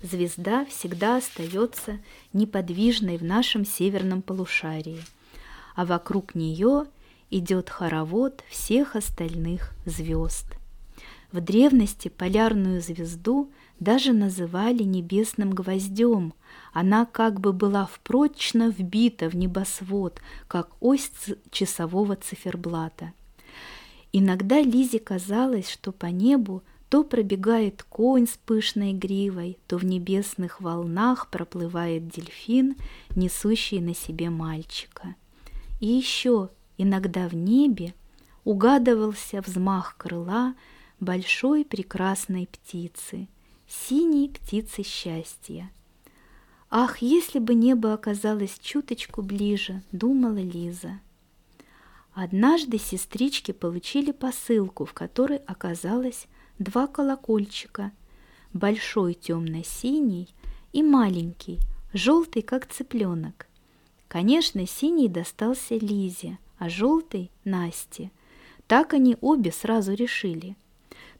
Звезда 0.00 0.64
всегда 0.66 1.16
остается 1.16 1.98
неподвижной 2.32 3.16
в 3.16 3.24
нашем 3.24 3.66
северном 3.66 4.22
полушарии, 4.22 5.02
а 5.74 5.84
вокруг 5.86 6.36
нее 6.36 6.86
идет 7.30 7.70
хоровод 7.70 8.42
всех 8.48 8.96
остальных 8.96 9.74
звезд. 9.84 10.46
В 11.32 11.40
древности 11.40 12.08
полярную 12.08 12.80
звезду 12.80 13.50
даже 13.80 14.12
называли 14.12 14.82
небесным 14.82 15.50
гвоздем– 15.50 16.34
она 16.78 17.06
как 17.06 17.40
бы 17.40 17.54
была 17.54 17.86
впрочно 17.86 18.68
вбита 18.68 19.30
в 19.30 19.34
небосвод, 19.34 20.20
как 20.46 20.68
ось 20.80 21.10
часового 21.50 22.16
циферблата. 22.16 23.14
Иногда 24.12 24.60
Лизе 24.60 24.98
казалось, 24.98 25.70
что 25.70 25.90
по 25.90 26.04
небу 26.04 26.62
то 26.90 27.02
пробегает 27.02 27.82
конь 27.82 28.26
с 28.28 28.36
пышной 28.36 28.92
гривой, 28.92 29.56
то 29.66 29.78
в 29.78 29.86
небесных 29.86 30.60
волнах 30.60 31.30
проплывает 31.30 32.08
дельфин, 32.08 32.76
несущий 33.14 33.80
на 33.80 33.94
себе 33.94 34.28
мальчика. 34.28 35.14
И 35.80 35.86
еще 35.86 36.50
иногда 36.78 37.28
в 37.28 37.34
небе 37.34 37.94
угадывался 38.44 39.40
взмах 39.40 39.96
крыла 39.96 40.54
большой 41.00 41.64
прекрасной 41.64 42.46
птицы, 42.46 43.28
синей 43.68 44.28
птицы 44.28 44.82
счастья. 44.82 45.70
Ах, 46.70 46.98
если 46.98 47.38
бы 47.38 47.54
небо 47.54 47.92
оказалось 47.92 48.58
чуточку 48.60 49.22
ближе, 49.22 49.82
думала 49.92 50.38
Лиза. 50.38 51.00
Однажды 52.12 52.78
сестрички 52.78 53.52
получили 53.52 54.10
посылку, 54.10 54.84
в 54.84 54.94
которой 54.94 55.38
оказалось 55.38 56.26
два 56.58 56.86
колокольчика, 56.86 57.92
большой 58.52 59.14
темно-синий 59.14 60.34
и 60.72 60.82
маленький, 60.82 61.58
желтый, 61.92 62.42
как 62.42 62.66
цыпленок. 62.66 63.46
Конечно, 64.08 64.66
синий 64.66 65.08
достался 65.08 65.74
Лизе, 65.74 66.38
а 66.58 66.68
желтый– 66.68 67.30
Насте. 67.44 68.10
Так 68.66 68.94
они 68.94 69.16
обе 69.20 69.52
сразу 69.52 69.94
решили– 69.94 70.56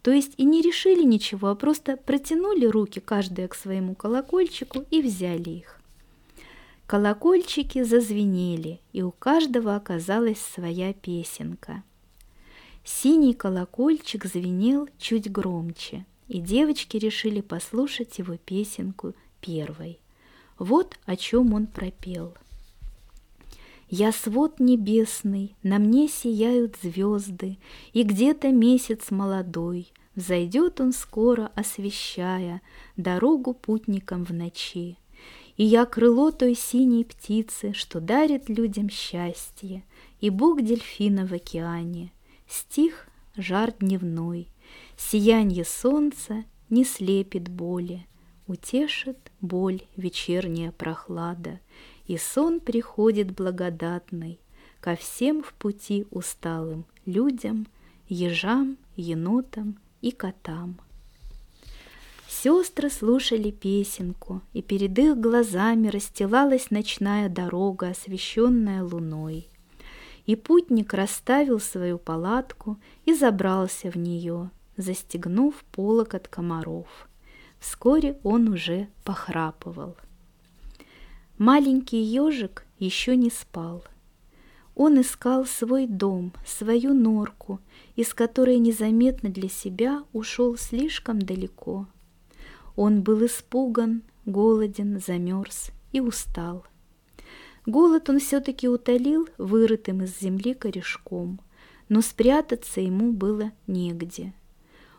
то 0.07 0.12
есть 0.12 0.35
и 0.37 0.45
не 0.45 0.62
решили 0.62 1.02
ничего, 1.02 1.49
а 1.49 1.57
просто 1.57 1.97
протянули 1.97 2.64
руки 2.64 3.00
каждая 3.00 3.49
к 3.49 3.57
своему 3.57 3.97
колокольчику 3.97 4.85
и 4.88 5.02
взяли 5.02 5.50
их. 5.50 5.81
Колокольчики 6.87 7.83
зазвенели, 7.83 8.81
и 8.93 9.02
у 9.02 9.11
каждого 9.11 9.75
оказалась 9.75 10.40
своя 10.40 10.93
песенка. 10.93 11.83
Синий 12.85 13.35
колокольчик 13.35 14.26
звенел 14.26 14.88
чуть 14.97 15.28
громче, 15.28 16.07
и 16.28 16.38
девочки 16.38 16.97
решили 16.97 17.40
послушать 17.40 18.16
его 18.19 18.37
песенку 18.37 19.12
первой. 19.40 19.99
Вот 20.57 20.97
о 21.05 21.16
чем 21.16 21.52
он 21.52 21.66
пропел. 21.66 22.37
«Я 23.88 24.11
свод 24.11 24.59
небесный, 24.59 25.55
на 25.62 25.78
мне 25.78 26.09
сияют 26.09 26.76
звезды, 26.83 27.59
И 27.93 28.02
где-то 28.02 28.50
месяц 28.50 29.11
молодой, 29.11 29.93
Взойдет 30.16 30.81
он 30.81 30.93
скоро, 30.93 31.52
освещая 31.55 32.62
Дорогу 32.97 33.55
путникам 33.55 34.25
в 34.25 34.33
ночи. 34.33 34.99
И 35.57 35.64
я 35.64 35.87
крыло 35.87 36.33
той 36.33 36.55
синей 36.55 37.05
птицы, 37.05 37.73
Что 37.75 38.00
дарит 38.00 38.49
людям 38.49 38.90
счастье, 38.90 39.85
И 40.21 40.31
бог 40.31 40.62
дельфина 40.62 41.26
в 41.26 41.33
океане. 41.33 42.12
Стих 42.49 43.07
жар 43.37 43.73
дневной, 43.78 44.49
Сиянье 44.97 45.64
солнца 45.64 46.45
не 46.71 46.85
слепит 46.85 47.49
боли, 47.49 48.07
Утешит 48.49 49.19
боль 49.40 49.83
вечерняя 49.97 50.73
прохлада, 50.73 51.61
И 52.07 52.17
сон 52.17 52.61
приходит 52.61 53.33
благодатный 53.33 54.39
Ко 54.81 54.95
всем 54.95 55.43
в 55.43 55.53
пути 55.55 56.07
усталым 56.11 56.85
людям, 57.07 57.67
Ежам, 58.09 58.77
енотам 58.95 59.79
и 60.01 60.13
котам. 60.13 60.79
Сестры 62.29 62.89
слушали 62.89 63.51
песенку, 63.51 64.43
и 64.53 64.63
перед 64.63 64.97
их 64.97 65.19
глазами 65.19 65.89
расстилалась 65.89 66.71
ночная 66.71 67.29
дорога, 67.29 67.89
освещенная 67.89 68.85
луной. 68.85 69.49
И 70.27 70.37
путник 70.37 70.95
расставил 70.95 71.59
свою 71.59 71.99
палатку 71.99 72.79
и 73.07 73.13
забрался 73.15 73.91
в 73.91 73.97
нее, 73.97 74.51
застегнув 74.77 75.65
полок 75.73 76.15
от 76.15 76.29
комаров. 76.29 77.09
Вскоре 77.59 78.21
он 78.23 78.49
уже 78.49 78.87
похрапывал. 79.03 79.97
Маленький 81.38 82.02
ежик 82.02 82.64
еще 82.78 83.16
не 83.16 83.31
спал. 83.31 83.85
Он 84.75 85.00
искал 85.00 85.47
свой 85.47 85.87
дом, 85.87 86.33
свою 86.47 86.93
норку, 86.93 87.61
из 87.95 88.12
которой 88.12 88.59
незаметно 88.59 89.31
для 89.31 89.49
себя 89.49 90.05
ушел 90.12 90.57
слишком 90.57 91.21
далеко– 91.21 91.87
он 92.76 93.02
был 93.02 93.25
испуган, 93.25 94.02
голоден, 94.26 95.00
замерз 95.00 95.71
и 95.93 96.00
устал. 96.00 96.64
Голод 97.64 98.11
он 98.11 98.21
все-таки 98.21 98.69
утолил 98.69 99.28
вырытым 99.38 100.02
из 100.02 100.21
земли 100.21 100.55
корешком, 100.55 101.40
но 101.88 102.02
спрятаться 102.02 102.81
ему 102.81 103.12
было 103.12 103.50
негде. 103.66 104.35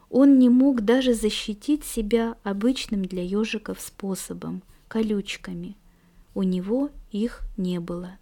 Он 0.09 0.39
не 0.39 0.49
мог 0.49 0.81
даже 0.81 1.13
защитить 1.13 1.83
себя 1.85 2.35
обычным 2.43 3.05
для 3.05 3.23
ежиков 3.23 3.79
способом– 3.79 4.63
колючками. 4.87 5.75
У 6.37 6.43
него 6.43 6.91
их 7.09 7.41
не 7.57 7.79
было. 7.79 8.19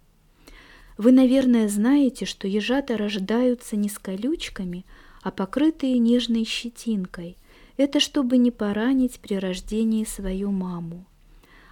Вы, 0.96 1.12
наверное, 1.12 1.68
знаете, 1.68 2.24
что 2.24 2.48
ежата 2.48 2.96
рождаются 2.96 3.76
не 3.76 3.90
с 3.90 3.98
колючками, 3.98 4.86
а 5.22 5.30
покрытые 5.30 5.98
нежной 5.98 6.44
щетинкой– 6.44 7.36
это 7.76 8.00
чтобы 8.00 8.38
не 8.38 8.50
поранить 8.50 9.20
при 9.20 9.34
рождении 9.34 10.04
свою 10.04 10.50
маму. 10.50 11.04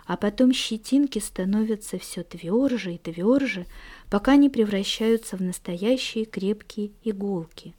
А 0.05 0.19
потом 0.19 0.53
щетинки 0.53 1.19
становятся 1.19 1.99
все 1.99 2.23
тверже 2.23 2.97
и 2.97 2.99
тверже, 2.99 3.65
пока 4.11 4.37
не 4.37 4.51
превращаются 4.51 5.39
в 5.39 5.41
настоящие 5.41 6.27
крепкие 6.27 6.91
иголки. 7.03 7.75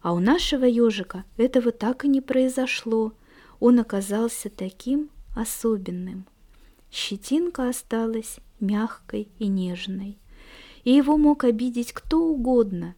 А 0.00 0.12
у 0.12 0.18
нашего 0.18 0.64
ежика 0.64 1.22
этого 1.36 1.70
так 1.70 2.04
и 2.04 2.08
не 2.08 2.20
произошло. 2.20 3.12
Он 3.60 3.78
оказался 3.78 4.50
таким 4.50 5.08
особенным. 5.36 6.26
Щетинка 6.92 7.70
осталась 7.70 8.36
мягкой 8.60 9.28
и 9.38 9.46
нежной, 9.48 10.18
и 10.84 10.92
его 10.92 11.16
мог 11.16 11.44
обидеть 11.44 11.92
кто 11.94 12.22
угодно, 12.22 12.94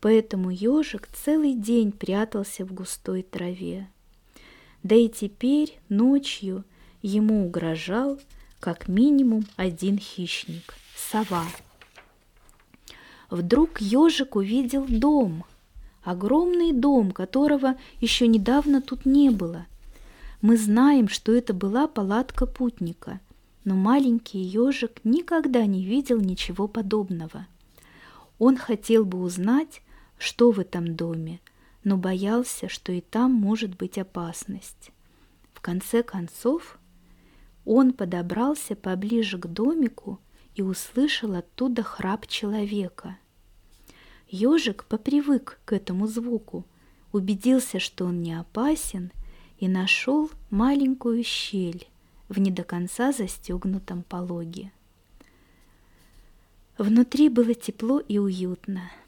поэтому 0.00 0.50
ежик 0.50 1.08
целый 1.12 1.54
день 1.54 1.92
прятался 1.92 2.64
в 2.64 2.74
густой 2.74 3.22
траве. 3.22 3.88
Да 4.82 4.96
и 4.96 5.08
теперь 5.08 5.78
ночью 5.88 6.64
ему 7.00 7.46
угрожал 7.46 8.18
как 8.58 8.88
минимум 8.88 9.44
один 9.56 9.98
хищник– 9.98 10.74
сова. 10.96 11.46
Вдруг 13.30 13.80
ежик 13.80 14.34
увидел 14.34 14.84
дом, 14.88 15.44
огромный 16.02 16.72
дом, 16.72 17.12
которого 17.12 17.76
еще 18.00 18.26
недавно 18.26 18.82
тут 18.82 19.06
не 19.06 19.30
было. 19.30 19.66
Мы 20.42 20.56
знаем, 20.56 21.08
что 21.08 21.32
это 21.32 21.54
была 21.54 21.86
палатка 21.86 22.44
путника, 22.44 23.20
но 23.68 23.74
маленький 23.74 24.38
ежик 24.38 25.04
никогда 25.04 25.66
не 25.66 25.84
видел 25.84 26.18
ничего 26.22 26.68
подобного. 26.68 27.46
Он 28.38 28.56
хотел 28.56 29.04
бы 29.04 29.20
узнать, 29.20 29.82
что 30.16 30.52
в 30.52 30.58
этом 30.58 30.96
доме, 30.96 31.40
но 31.84 31.98
боялся, 31.98 32.70
что 32.70 32.92
и 32.92 33.02
там 33.02 33.30
может 33.30 33.76
быть 33.76 33.98
опасность. 33.98 34.90
В 35.52 35.60
конце 35.60 36.02
концов, 36.02 36.78
он 37.66 37.92
подобрался 37.92 38.74
поближе 38.74 39.36
к 39.36 39.46
домику 39.46 40.18
и 40.54 40.62
услышал 40.62 41.34
оттуда 41.34 41.82
храп 41.82 42.26
человека. 42.26 43.18
Ежик 44.30 44.86
попривык 44.86 45.60
к 45.66 45.74
этому 45.74 46.06
звуку, 46.06 46.64
убедился, 47.12 47.80
что 47.80 48.06
он 48.06 48.22
не 48.22 48.32
опасен, 48.32 49.12
и 49.58 49.68
нашел 49.68 50.30
маленькую 50.48 51.22
щель 51.22 51.86
в 52.28 52.38
не 52.38 52.50
до 52.50 52.64
конца 52.64 53.12
застегнутом 53.12 54.02
пологе. 54.02 54.72
Внутри 56.76 57.28
было 57.28 57.54
тепло 57.54 58.00
и 58.00 58.18
уютно– 58.18 58.90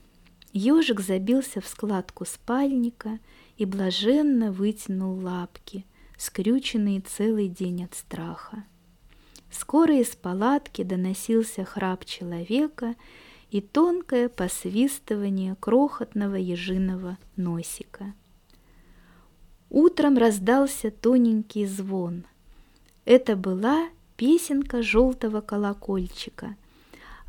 Ежик 0.52 1.00
забился 1.00 1.60
в 1.60 1.66
складку 1.66 2.24
спальника 2.24 3.20
и 3.56 3.64
блаженно 3.64 4.50
вытянул 4.50 5.20
лапки, 5.20 5.86
скрюченные 6.16 7.00
целый 7.00 7.48
день 7.48 7.84
от 7.84 7.94
страха. 7.94 8.64
Скоро 9.50 9.96
из 9.96 10.08
палатки 10.08 10.82
доносился 10.82 11.64
храп 11.64 12.04
человека 12.04 12.96
и 13.50 13.60
тонкое 13.60 14.28
посвистывание 14.28 15.56
крохотного 15.58 16.36
ежиного 16.36 17.16
носика. 17.36 18.14
Утром 19.68 20.18
раздался 20.18 20.90
тоненький 20.90 21.64
звон. 21.66 22.24
Это 23.10 23.34
была 23.34 23.88
песенка 24.16 24.82
желтого 24.82 25.40
колокольчика— 25.40 26.54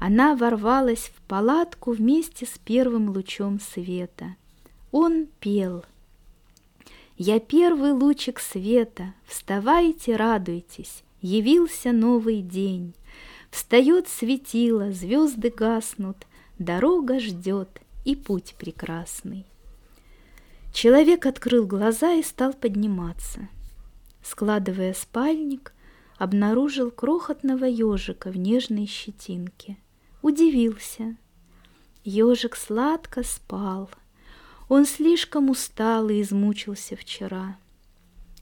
она 0.02 0.36
ворвалась 0.36 1.12
в 1.16 1.22
палатку 1.28 1.92
вместе 1.92 2.48
с 2.48 2.58
первым 2.58 3.12
лучом 3.12 3.60
света. 3.60 4.36
Он 4.92 5.28
пел. 5.40 5.86
«Я 7.18 7.40
первый 7.40 7.92
лучик 7.92 8.40
света, 8.40 9.14
вставайте, 9.28 10.16
радуйтесь, 10.16 11.04
явился 11.22 11.92
новый 11.92 12.42
день. 12.42 12.96
Встает 13.52 14.08
светило, 14.08 14.92
звезды 14.92 15.52
гаснут, 15.52 16.18
дорога 16.58 17.20
ждет 17.20 17.70
и 18.04 18.16
путь 18.16 18.56
прекрасный». 18.58 19.46
Человек 20.74 21.28
открыл 21.28 21.68
глаза 21.68 22.14
и 22.14 22.24
стал 22.24 22.54
подниматься. 22.54 23.48
Складывая 24.24 24.94
спальник, 24.94 25.74
обнаружил 26.18 26.92
крохотного 26.92 27.66
ежика 27.66 28.30
в 28.30 28.38
нежной 28.38 28.86
щетинке– 28.86 29.78
удивился. 30.22 31.16
Ежик 32.04 32.56
сладко 32.56 33.24
спал. 33.24 33.90
Он 34.70 34.86
слишком 34.86 35.50
устал 35.50 36.10
и 36.10 36.22
измучился 36.22 36.96
вчера. 36.96 37.58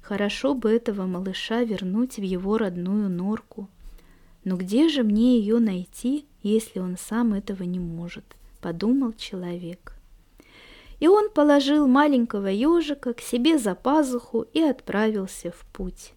Хорошо 0.01 0.53
бы 0.53 0.71
этого 0.71 1.05
малыша 1.05 1.63
вернуть 1.63 2.17
в 2.17 2.21
его 2.21 2.57
родную 2.57 3.09
норку. 3.09 3.69
Но 4.43 4.55
где 4.55 4.87
же 4.89 5.03
мне 5.03 5.39
ее 5.39 5.59
найти, 5.59 6.25
если 6.41 6.79
он 6.79 6.97
сам 6.97 7.33
этого 7.33 7.63
не 7.63 7.79
может? 7.79 8.23
Подумал 8.61 9.13
человек. 9.13 9.93
И 10.99 11.07
он 11.07 11.29
положил 11.29 11.88
маленького 11.88 12.47
ежика 12.47 13.13
к 13.13 13.21
себе 13.21 13.57
за 13.57 13.75
пазуху 13.75 14.41
и 14.53 14.62
отправился 14.62 15.51
в 15.51 15.65
путь. 15.71 16.13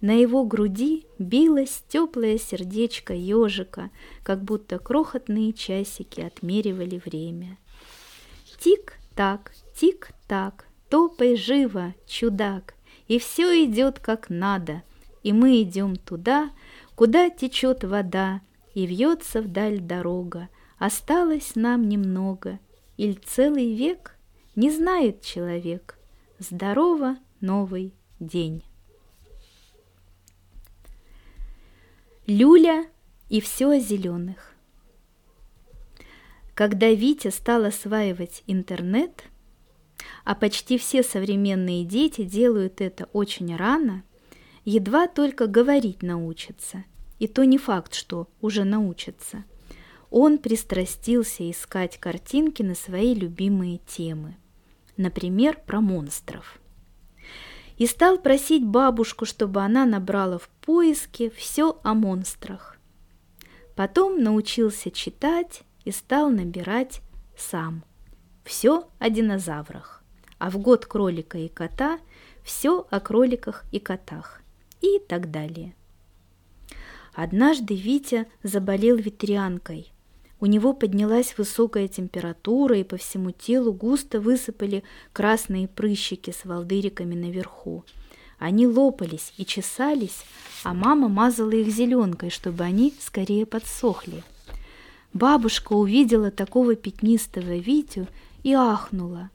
На 0.00 0.12
его 0.12 0.44
груди 0.44 1.06
билось 1.18 1.82
теплое 1.88 2.38
сердечко 2.38 3.14
ежика, 3.14 3.90
как 4.22 4.42
будто 4.44 4.78
крохотные 4.78 5.52
часики 5.52 6.20
отмеривали 6.20 7.00
время. 7.04 7.58
Тик-так, 8.60 9.52
тик-так, 9.74 10.66
топай 10.90 11.36
живо, 11.36 11.94
чудак, 12.06 12.74
и 13.08 13.18
все 13.18 13.64
идет 13.64 13.98
как 13.98 14.28
надо, 14.28 14.82
и 15.22 15.32
мы 15.32 15.62
идем 15.62 15.96
туда, 15.96 16.50
куда 16.94 17.30
течет 17.30 17.82
вода, 17.82 18.42
и 18.74 18.86
вьется 18.86 19.40
вдаль 19.40 19.80
дорога. 19.80 20.48
Осталось 20.78 21.56
нам 21.56 21.88
немного, 21.88 22.58
или 22.96 23.14
целый 23.14 23.74
век— 23.74 24.12
не 24.56 24.70
знает 24.70 25.20
человек. 25.20 25.98
Здорово, 26.38 27.18
новый 27.40 27.92
день. 28.18 28.64
Люля 32.26 32.86
и 33.28 33.40
все 33.40 33.68
о 33.68 33.78
зеленых. 33.78 34.54
Когда 36.54 36.88
Витя 36.88 37.28
стал 37.28 37.66
осваивать 37.66 38.42
интернет, 38.46 39.24
а 40.24 40.34
почти 40.34 40.78
все 40.78 41.02
современные 41.02 41.84
дети 41.84 42.24
делают 42.24 42.80
это 42.80 43.10
очень 43.12 43.54
рано, 43.54 44.02
едва 44.64 45.06
только 45.06 45.46
говорить 45.46 46.02
научатся, 46.02 46.84
и 47.18 47.28
то 47.28 47.44
не 47.44 47.58
факт, 47.58 47.92
что 47.92 48.26
уже 48.40 48.64
научатся. 48.64 49.44
Он 50.18 50.38
пристрастился 50.38 51.50
искать 51.50 51.98
картинки 51.98 52.62
на 52.62 52.74
свои 52.74 53.12
любимые 53.12 53.80
темы, 53.86 54.38
например, 54.96 55.60
про 55.66 55.82
монстров. 55.82 56.58
И 57.76 57.86
стал 57.86 58.16
просить 58.16 58.64
бабушку, 58.64 59.26
чтобы 59.26 59.60
она 59.60 59.84
набрала 59.84 60.38
в 60.38 60.48
поиске 60.62 61.28
все 61.28 61.78
о 61.82 61.92
монстрах. 61.92 62.78
Потом 63.74 64.22
научился 64.22 64.90
читать 64.90 65.64
и 65.84 65.90
стал 65.90 66.30
набирать 66.30 67.02
сам. 67.36 67.84
Все 68.42 68.88
о 68.98 69.10
динозаврах, 69.10 70.02
а 70.38 70.48
в 70.48 70.56
год 70.56 70.86
кролика 70.86 71.36
и 71.36 71.48
кота 71.48 71.98
все 72.42 72.86
о 72.90 73.00
кроликах 73.00 73.66
и 73.70 73.78
котах 73.78 74.40
и 74.80 74.98
так 74.98 75.30
далее. 75.30 75.74
Однажды 77.12 77.76
Витя 77.76 78.26
заболел 78.42 78.96
ветрянкой. 78.96 79.92
У 80.38 80.46
него 80.46 80.74
поднялась 80.74 81.36
высокая 81.38 81.88
температура, 81.88 82.78
и 82.78 82.84
по 82.84 82.98
всему 82.98 83.30
телу 83.30 83.72
густо 83.72 84.20
высыпали 84.20 84.82
красные 85.12 85.66
прыщики 85.66 86.30
с 86.30 86.44
волдыриками 86.44 87.14
наверху. 87.14 87.84
Они 88.38 88.66
лопались 88.66 89.32
и 89.38 89.46
чесались, 89.46 90.24
а 90.62 90.74
мама 90.74 91.08
мазала 91.08 91.52
их 91.52 91.68
зеленкой, 91.68 92.28
чтобы 92.28 92.64
они 92.64 92.92
скорее 93.00 93.46
подсохли. 93.46 94.22
Бабушка 95.14 95.72
увидела 95.72 96.30
такого 96.30 96.74
пятнистого 96.74 97.56
Витю 97.56 98.06
и 98.42 98.52
ахнула. 98.52 99.30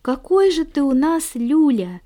«Какой 0.00 0.50
же 0.50 0.64
ты 0.64 0.82
у 0.82 0.94
нас 0.94 1.34
люля!» 1.34 2.00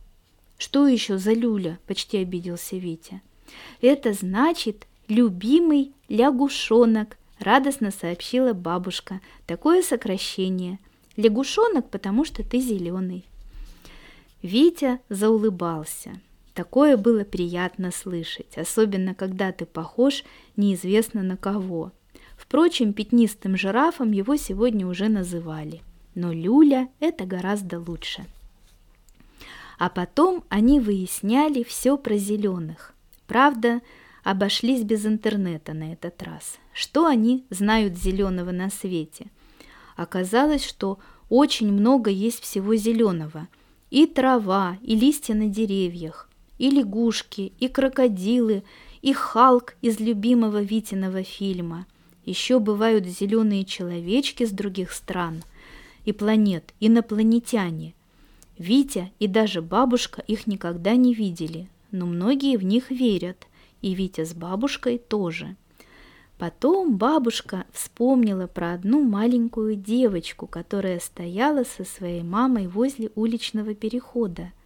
«Что 0.58 0.88
еще 0.88 1.18
за 1.18 1.32
люля?»– 1.32 1.78
почти 1.86 2.18
обиделся 2.18 2.76
Витя. 2.76 3.22
«Это 3.80 4.12
значит 4.12 4.88
любимый 5.06 5.92
лягушонок»,– 6.08 7.16
радостно 7.40 7.90
сообщила 7.90 8.53
бабушка. 8.53 9.20
«Такое 9.46 9.83
сокращение. 9.83 10.79
Лягушонок, 11.16 11.90
потому 11.90 12.24
что 12.24 12.42
ты 12.42 12.61
зеленый». 12.61 13.24
Витя 14.42 15.00
заулыбался. 15.09 16.20
Такое 16.55 16.96
было 16.96 17.24
приятно 17.24 17.90
слышать, 17.90 18.57
особенно 18.57 19.14
когда 19.14 19.53
ты 19.53 19.66
похож 19.66 20.24
неизвестно 20.57 21.22
на 21.22 21.37
кого. 21.37 21.92
Впрочем, 22.37 22.92
пятнистым 22.92 23.57
жирафом 23.57 24.12
его 24.12 24.37
сегодня 24.37 24.87
уже 24.87 25.09
называли. 25.09 25.83
Но 26.14 26.33
люля– 26.33 26.88
это 27.00 27.24
гораздо 27.24 27.79
лучше. 27.79 28.24
А 29.79 29.88
потом 29.88 30.44
они 30.48 30.81
выясняли 30.81 31.62
все 31.62 31.96
про 31.96 32.16
зеленых. 32.16 32.94
Правда, 33.26 33.81
обошлись 34.24 34.83
без 34.83 35.06
интернета 35.06 35.72
на 35.72 35.92
этот 35.92 36.22
раз. 36.22 36.59
Что 36.72 37.06
они 37.06 37.44
знают 37.50 37.96
зеленого 37.96 38.50
на 38.50 38.70
свете? 38.70 39.26
Оказалось, 39.96 40.64
что 40.64 40.98
очень 41.28 41.72
много 41.72 42.11
есть 42.11 42.40
всего 42.42 42.74
зеленого. 42.74 43.48
И 43.90 44.06
трава, 44.06 44.78
и 44.83 44.94
листья 44.94 45.35
на 45.35 45.46
деревьях, 45.46 46.28
и 46.59 46.70
лягушки, 46.70 47.52
и 47.59 47.68
крокодилы, 47.68 48.62
и 49.02 49.12
Халк 49.12 49.74
из 49.83 49.98
любимого 49.98 50.62
Витиного 50.62 51.22
фильма. 51.22 51.87
Еще 52.24 52.61
бывают 52.61 53.06
зеленые 53.06 53.64
человечки 53.64 54.44
с 54.44 54.50
других 54.50 54.92
стран 54.92 55.42
и 56.04 56.12
планет, 56.12 56.74
инопланетяне. 56.78 57.94
Витя 58.59 59.11
и 59.18 59.26
даже 59.26 59.62
бабушка 59.62 60.22
их 60.22 60.46
никогда 60.46 60.94
не 60.94 61.14
видели, 61.14 61.68
но 61.90 62.06
многие 62.06 62.56
в 62.56 62.64
них 62.64 62.90
верят, 62.90 63.46
и 63.83 63.95
Витя 63.95 64.25
с 64.25 64.35
бабушкой 64.35 64.99
тоже. 64.99 65.57
Потом 66.38 66.97
бабушка 66.97 67.66
вспомнила 67.73 68.47
про 68.47 68.73
одну 68.73 69.03
маленькую 69.03 69.77
девочку, 69.77 70.47
которая 70.47 70.99
стояла 70.99 71.64
со 71.64 71.85
своей 71.85 72.23
мамой 72.23 72.66
возле 72.66 73.11
уличного 73.14 73.75
перехода– 73.75 74.53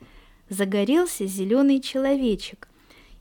загорелся 0.48 1.27
зеленый 1.27 1.81
человечек, 1.81 2.68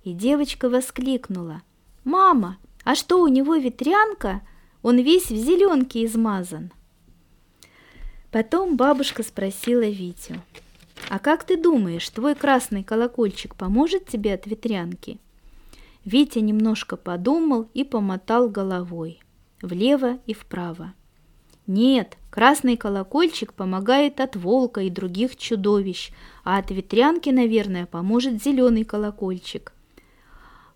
и 0.03 0.13
девочка 0.13 0.69
воскликнула. 0.69 1.61
«Мама, 2.03 2.57
а 2.83 2.95
что 2.95 3.21
у 3.21 3.27
него 3.27 3.55
ветрянка? 3.55 4.41
Он 4.81 4.99
весь 4.99 5.29
в 5.29 5.35
зеленке 5.35 6.05
измазан». 6.05 6.71
Потом 8.31 8.77
бабушка 8.77 9.23
спросила 9.23 9.87
Витю. 9.87 10.35
«А 11.09 11.19
как 11.19 11.45
ты 11.45 11.55
думаешь, 11.55 12.09
твой 12.09 12.35
красный 12.35 12.83
колокольчик 12.83 13.55
поможет 13.55 14.07
тебе 14.07 14.33
от 14.33 14.45
ветрянки?» 14.47 15.19
Витя 16.05 16.39
немножко 16.39 16.97
подумал 16.97 17.69
и 17.73 17.83
помотал 17.83 18.49
головой 18.49 19.23
влево 19.63 20.19
и 20.27 20.33
вправо. 20.33 20.93
Нет, 21.65 22.17
красный 22.29 22.75
колокольчик 22.75 23.53
помогает 23.53 24.19
от 24.19 24.35
волка 24.35 24.81
и 24.81 24.89
других 24.89 25.37
чудовищ, 25.37 26.11
а 26.43 26.57
от 26.57 26.69
ветрянки, 26.69 27.29
наверное, 27.29 27.85
поможет 27.85 28.43
зеленый 28.43 28.83
колокольчик. 28.83 29.73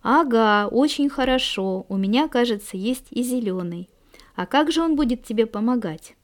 Ага, 0.02 0.70
очень 0.72 1.10
хорошо, 1.10 1.86
у 1.90 1.98
меня, 1.98 2.30
кажется, 2.30 2.78
есть 2.78 3.08
и 3.12 3.22
зеленый. 3.22 3.90
А 4.36 4.46
как 4.46 4.72
же 4.72 4.82
он 4.82 4.96
будет 4.96 5.26
тебе 5.26 5.46
помогать? 5.46 6.16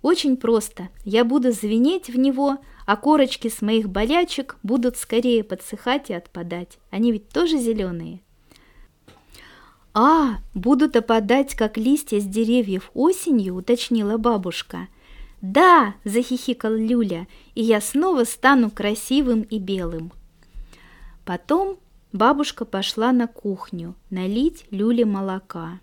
Очень 0.00 0.36
просто. 0.36 0.90
Я 1.04 1.24
буду 1.24 1.50
звенеть 1.50 2.08
в 2.08 2.16
него, 2.16 2.58
а 2.88 2.96
корочки 2.96 3.48
с 3.48 3.60
моих 3.60 3.90
болячек 3.90 4.56
будут 4.62 4.96
скорее 4.96 5.44
подсыхать 5.44 6.08
и 6.08 6.14
отпадать. 6.14 6.78
Они 6.90 7.12
ведь 7.12 7.28
тоже 7.28 7.58
зеленые. 7.58 8.22
«А, 9.92 10.38
будут 10.54 10.96
опадать, 10.96 11.54
как 11.54 11.76
листья 11.76 12.18
с 12.18 12.24
деревьев 12.24 12.90
осенью»,— 12.94 13.54
уточнила 13.56 14.16
бабушка. 14.16 14.88
«Да!»— 15.42 15.96
захихикал 16.04 16.72
Люля, 16.72 17.28
«и 17.54 17.62
я 17.62 17.82
снова 17.82 18.24
стану 18.24 18.70
красивым 18.70 19.42
и 19.42 19.58
белым». 19.58 20.10
Потом 21.26 21.76
бабушка 22.14 22.64
пошла 22.64 23.12
на 23.12 23.26
кухню 23.26 23.96
налить 24.08 24.64
Люле 24.70 25.04
молока. 25.04 25.80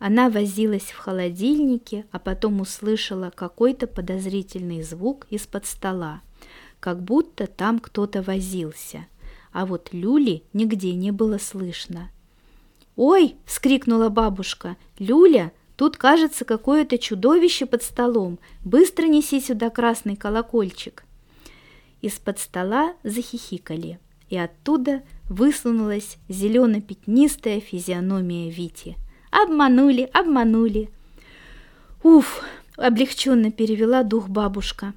Она 0.00 0.28
возилась 0.28 0.90
в 0.90 0.98
холодильнике, 0.98 2.04
а 2.10 2.18
потом 2.18 2.60
услышала 2.60 3.30
какой-то 3.32 3.86
подозрительный 3.86 4.82
звук 4.82 5.28
из-под 5.30 5.66
стола, 5.66 6.20
как 6.82 7.00
будто 7.00 7.46
там 7.46 7.78
кто-то 7.78 8.22
возился. 8.22 9.06
А 9.52 9.66
вот 9.66 9.90
Люли 9.92 10.42
нигде 10.52 10.94
не 10.94 11.12
было 11.12 11.38
слышно. 11.38 12.10
«Ой!»– 12.96 13.36
вскрикнула 13.46 14.08
бабушка. 14.08 14.76
«Люля, 14.98 15.52
тут, 15.76 15.96
кажется, 15.96 16.44
какое-то 16.44 16.98
чудовище 16.98 17.66
под 17.66 17.84
столом. 17.84 18.40
Быстро 18.64 19.06
неси 19.06 19.40
сюда 19.40 19.70
красный 19.70 20.16
колокольчик!» 20.16 21.04
Из-под 22.00 22.40
стола 22.40 22.94
захихикали, 23.04 24.00
и 24.28 24.36
оттуда 24.36 25.04
высунулась 25.28 26.16
зелено-пятнистая 26.28 27.60
физиономия 27.60 28.50
Вити. 28.50 28.96
«Обманули, 29.30 30.10
обманули!» 30.12 30.90
«Уф!»– 32.02 32.42
облегченно 32.76 33.52
перевела 33.52 34.02
дух 34.02 34.28
бабушка. 34.28 34.94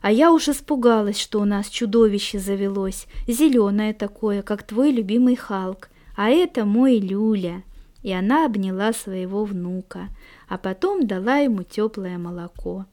«А 0.00 0.12
я 0.12 0.32
уж 0.32 0.48
испугалась, 0.48 1.18
что 1.18 1.40
у 1.40 1.44
нас 1.44 1.68
чудовище 1.68 2.38
завелось, 2.38 3.06
зеленое 3.26 3.94
такое, 3.94 4.42
как 4.42 4.62
твой 4.62 4.92
любимый 4.92 5.36
Халк 5.36 5.88
а 6.18 6.30
это 6.30 6.64
мой 6.64 6.98
Люля». 6.98 7.62
И 8.02 8.12
она 8.12 8.46
обняла 8.46 8.92
своего 8.92 9.44
внука, 9.44 10.08
а 10.48 10.58
потом 10.58 11.06
дала 11.06 11.38
ему 11.38 11.62
теплое 11.62 12.18
молоко 12.18 12.86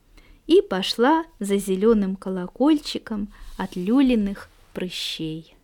и 0.47 0.61
пошла 0.61 1.25
за 1.39 1.57
зеленым 1.57 2.15
колокольчиком 2.15 3.29
от 3.57 3.75
люлиных 3.75 4.49
прыщей. 4.73 5.54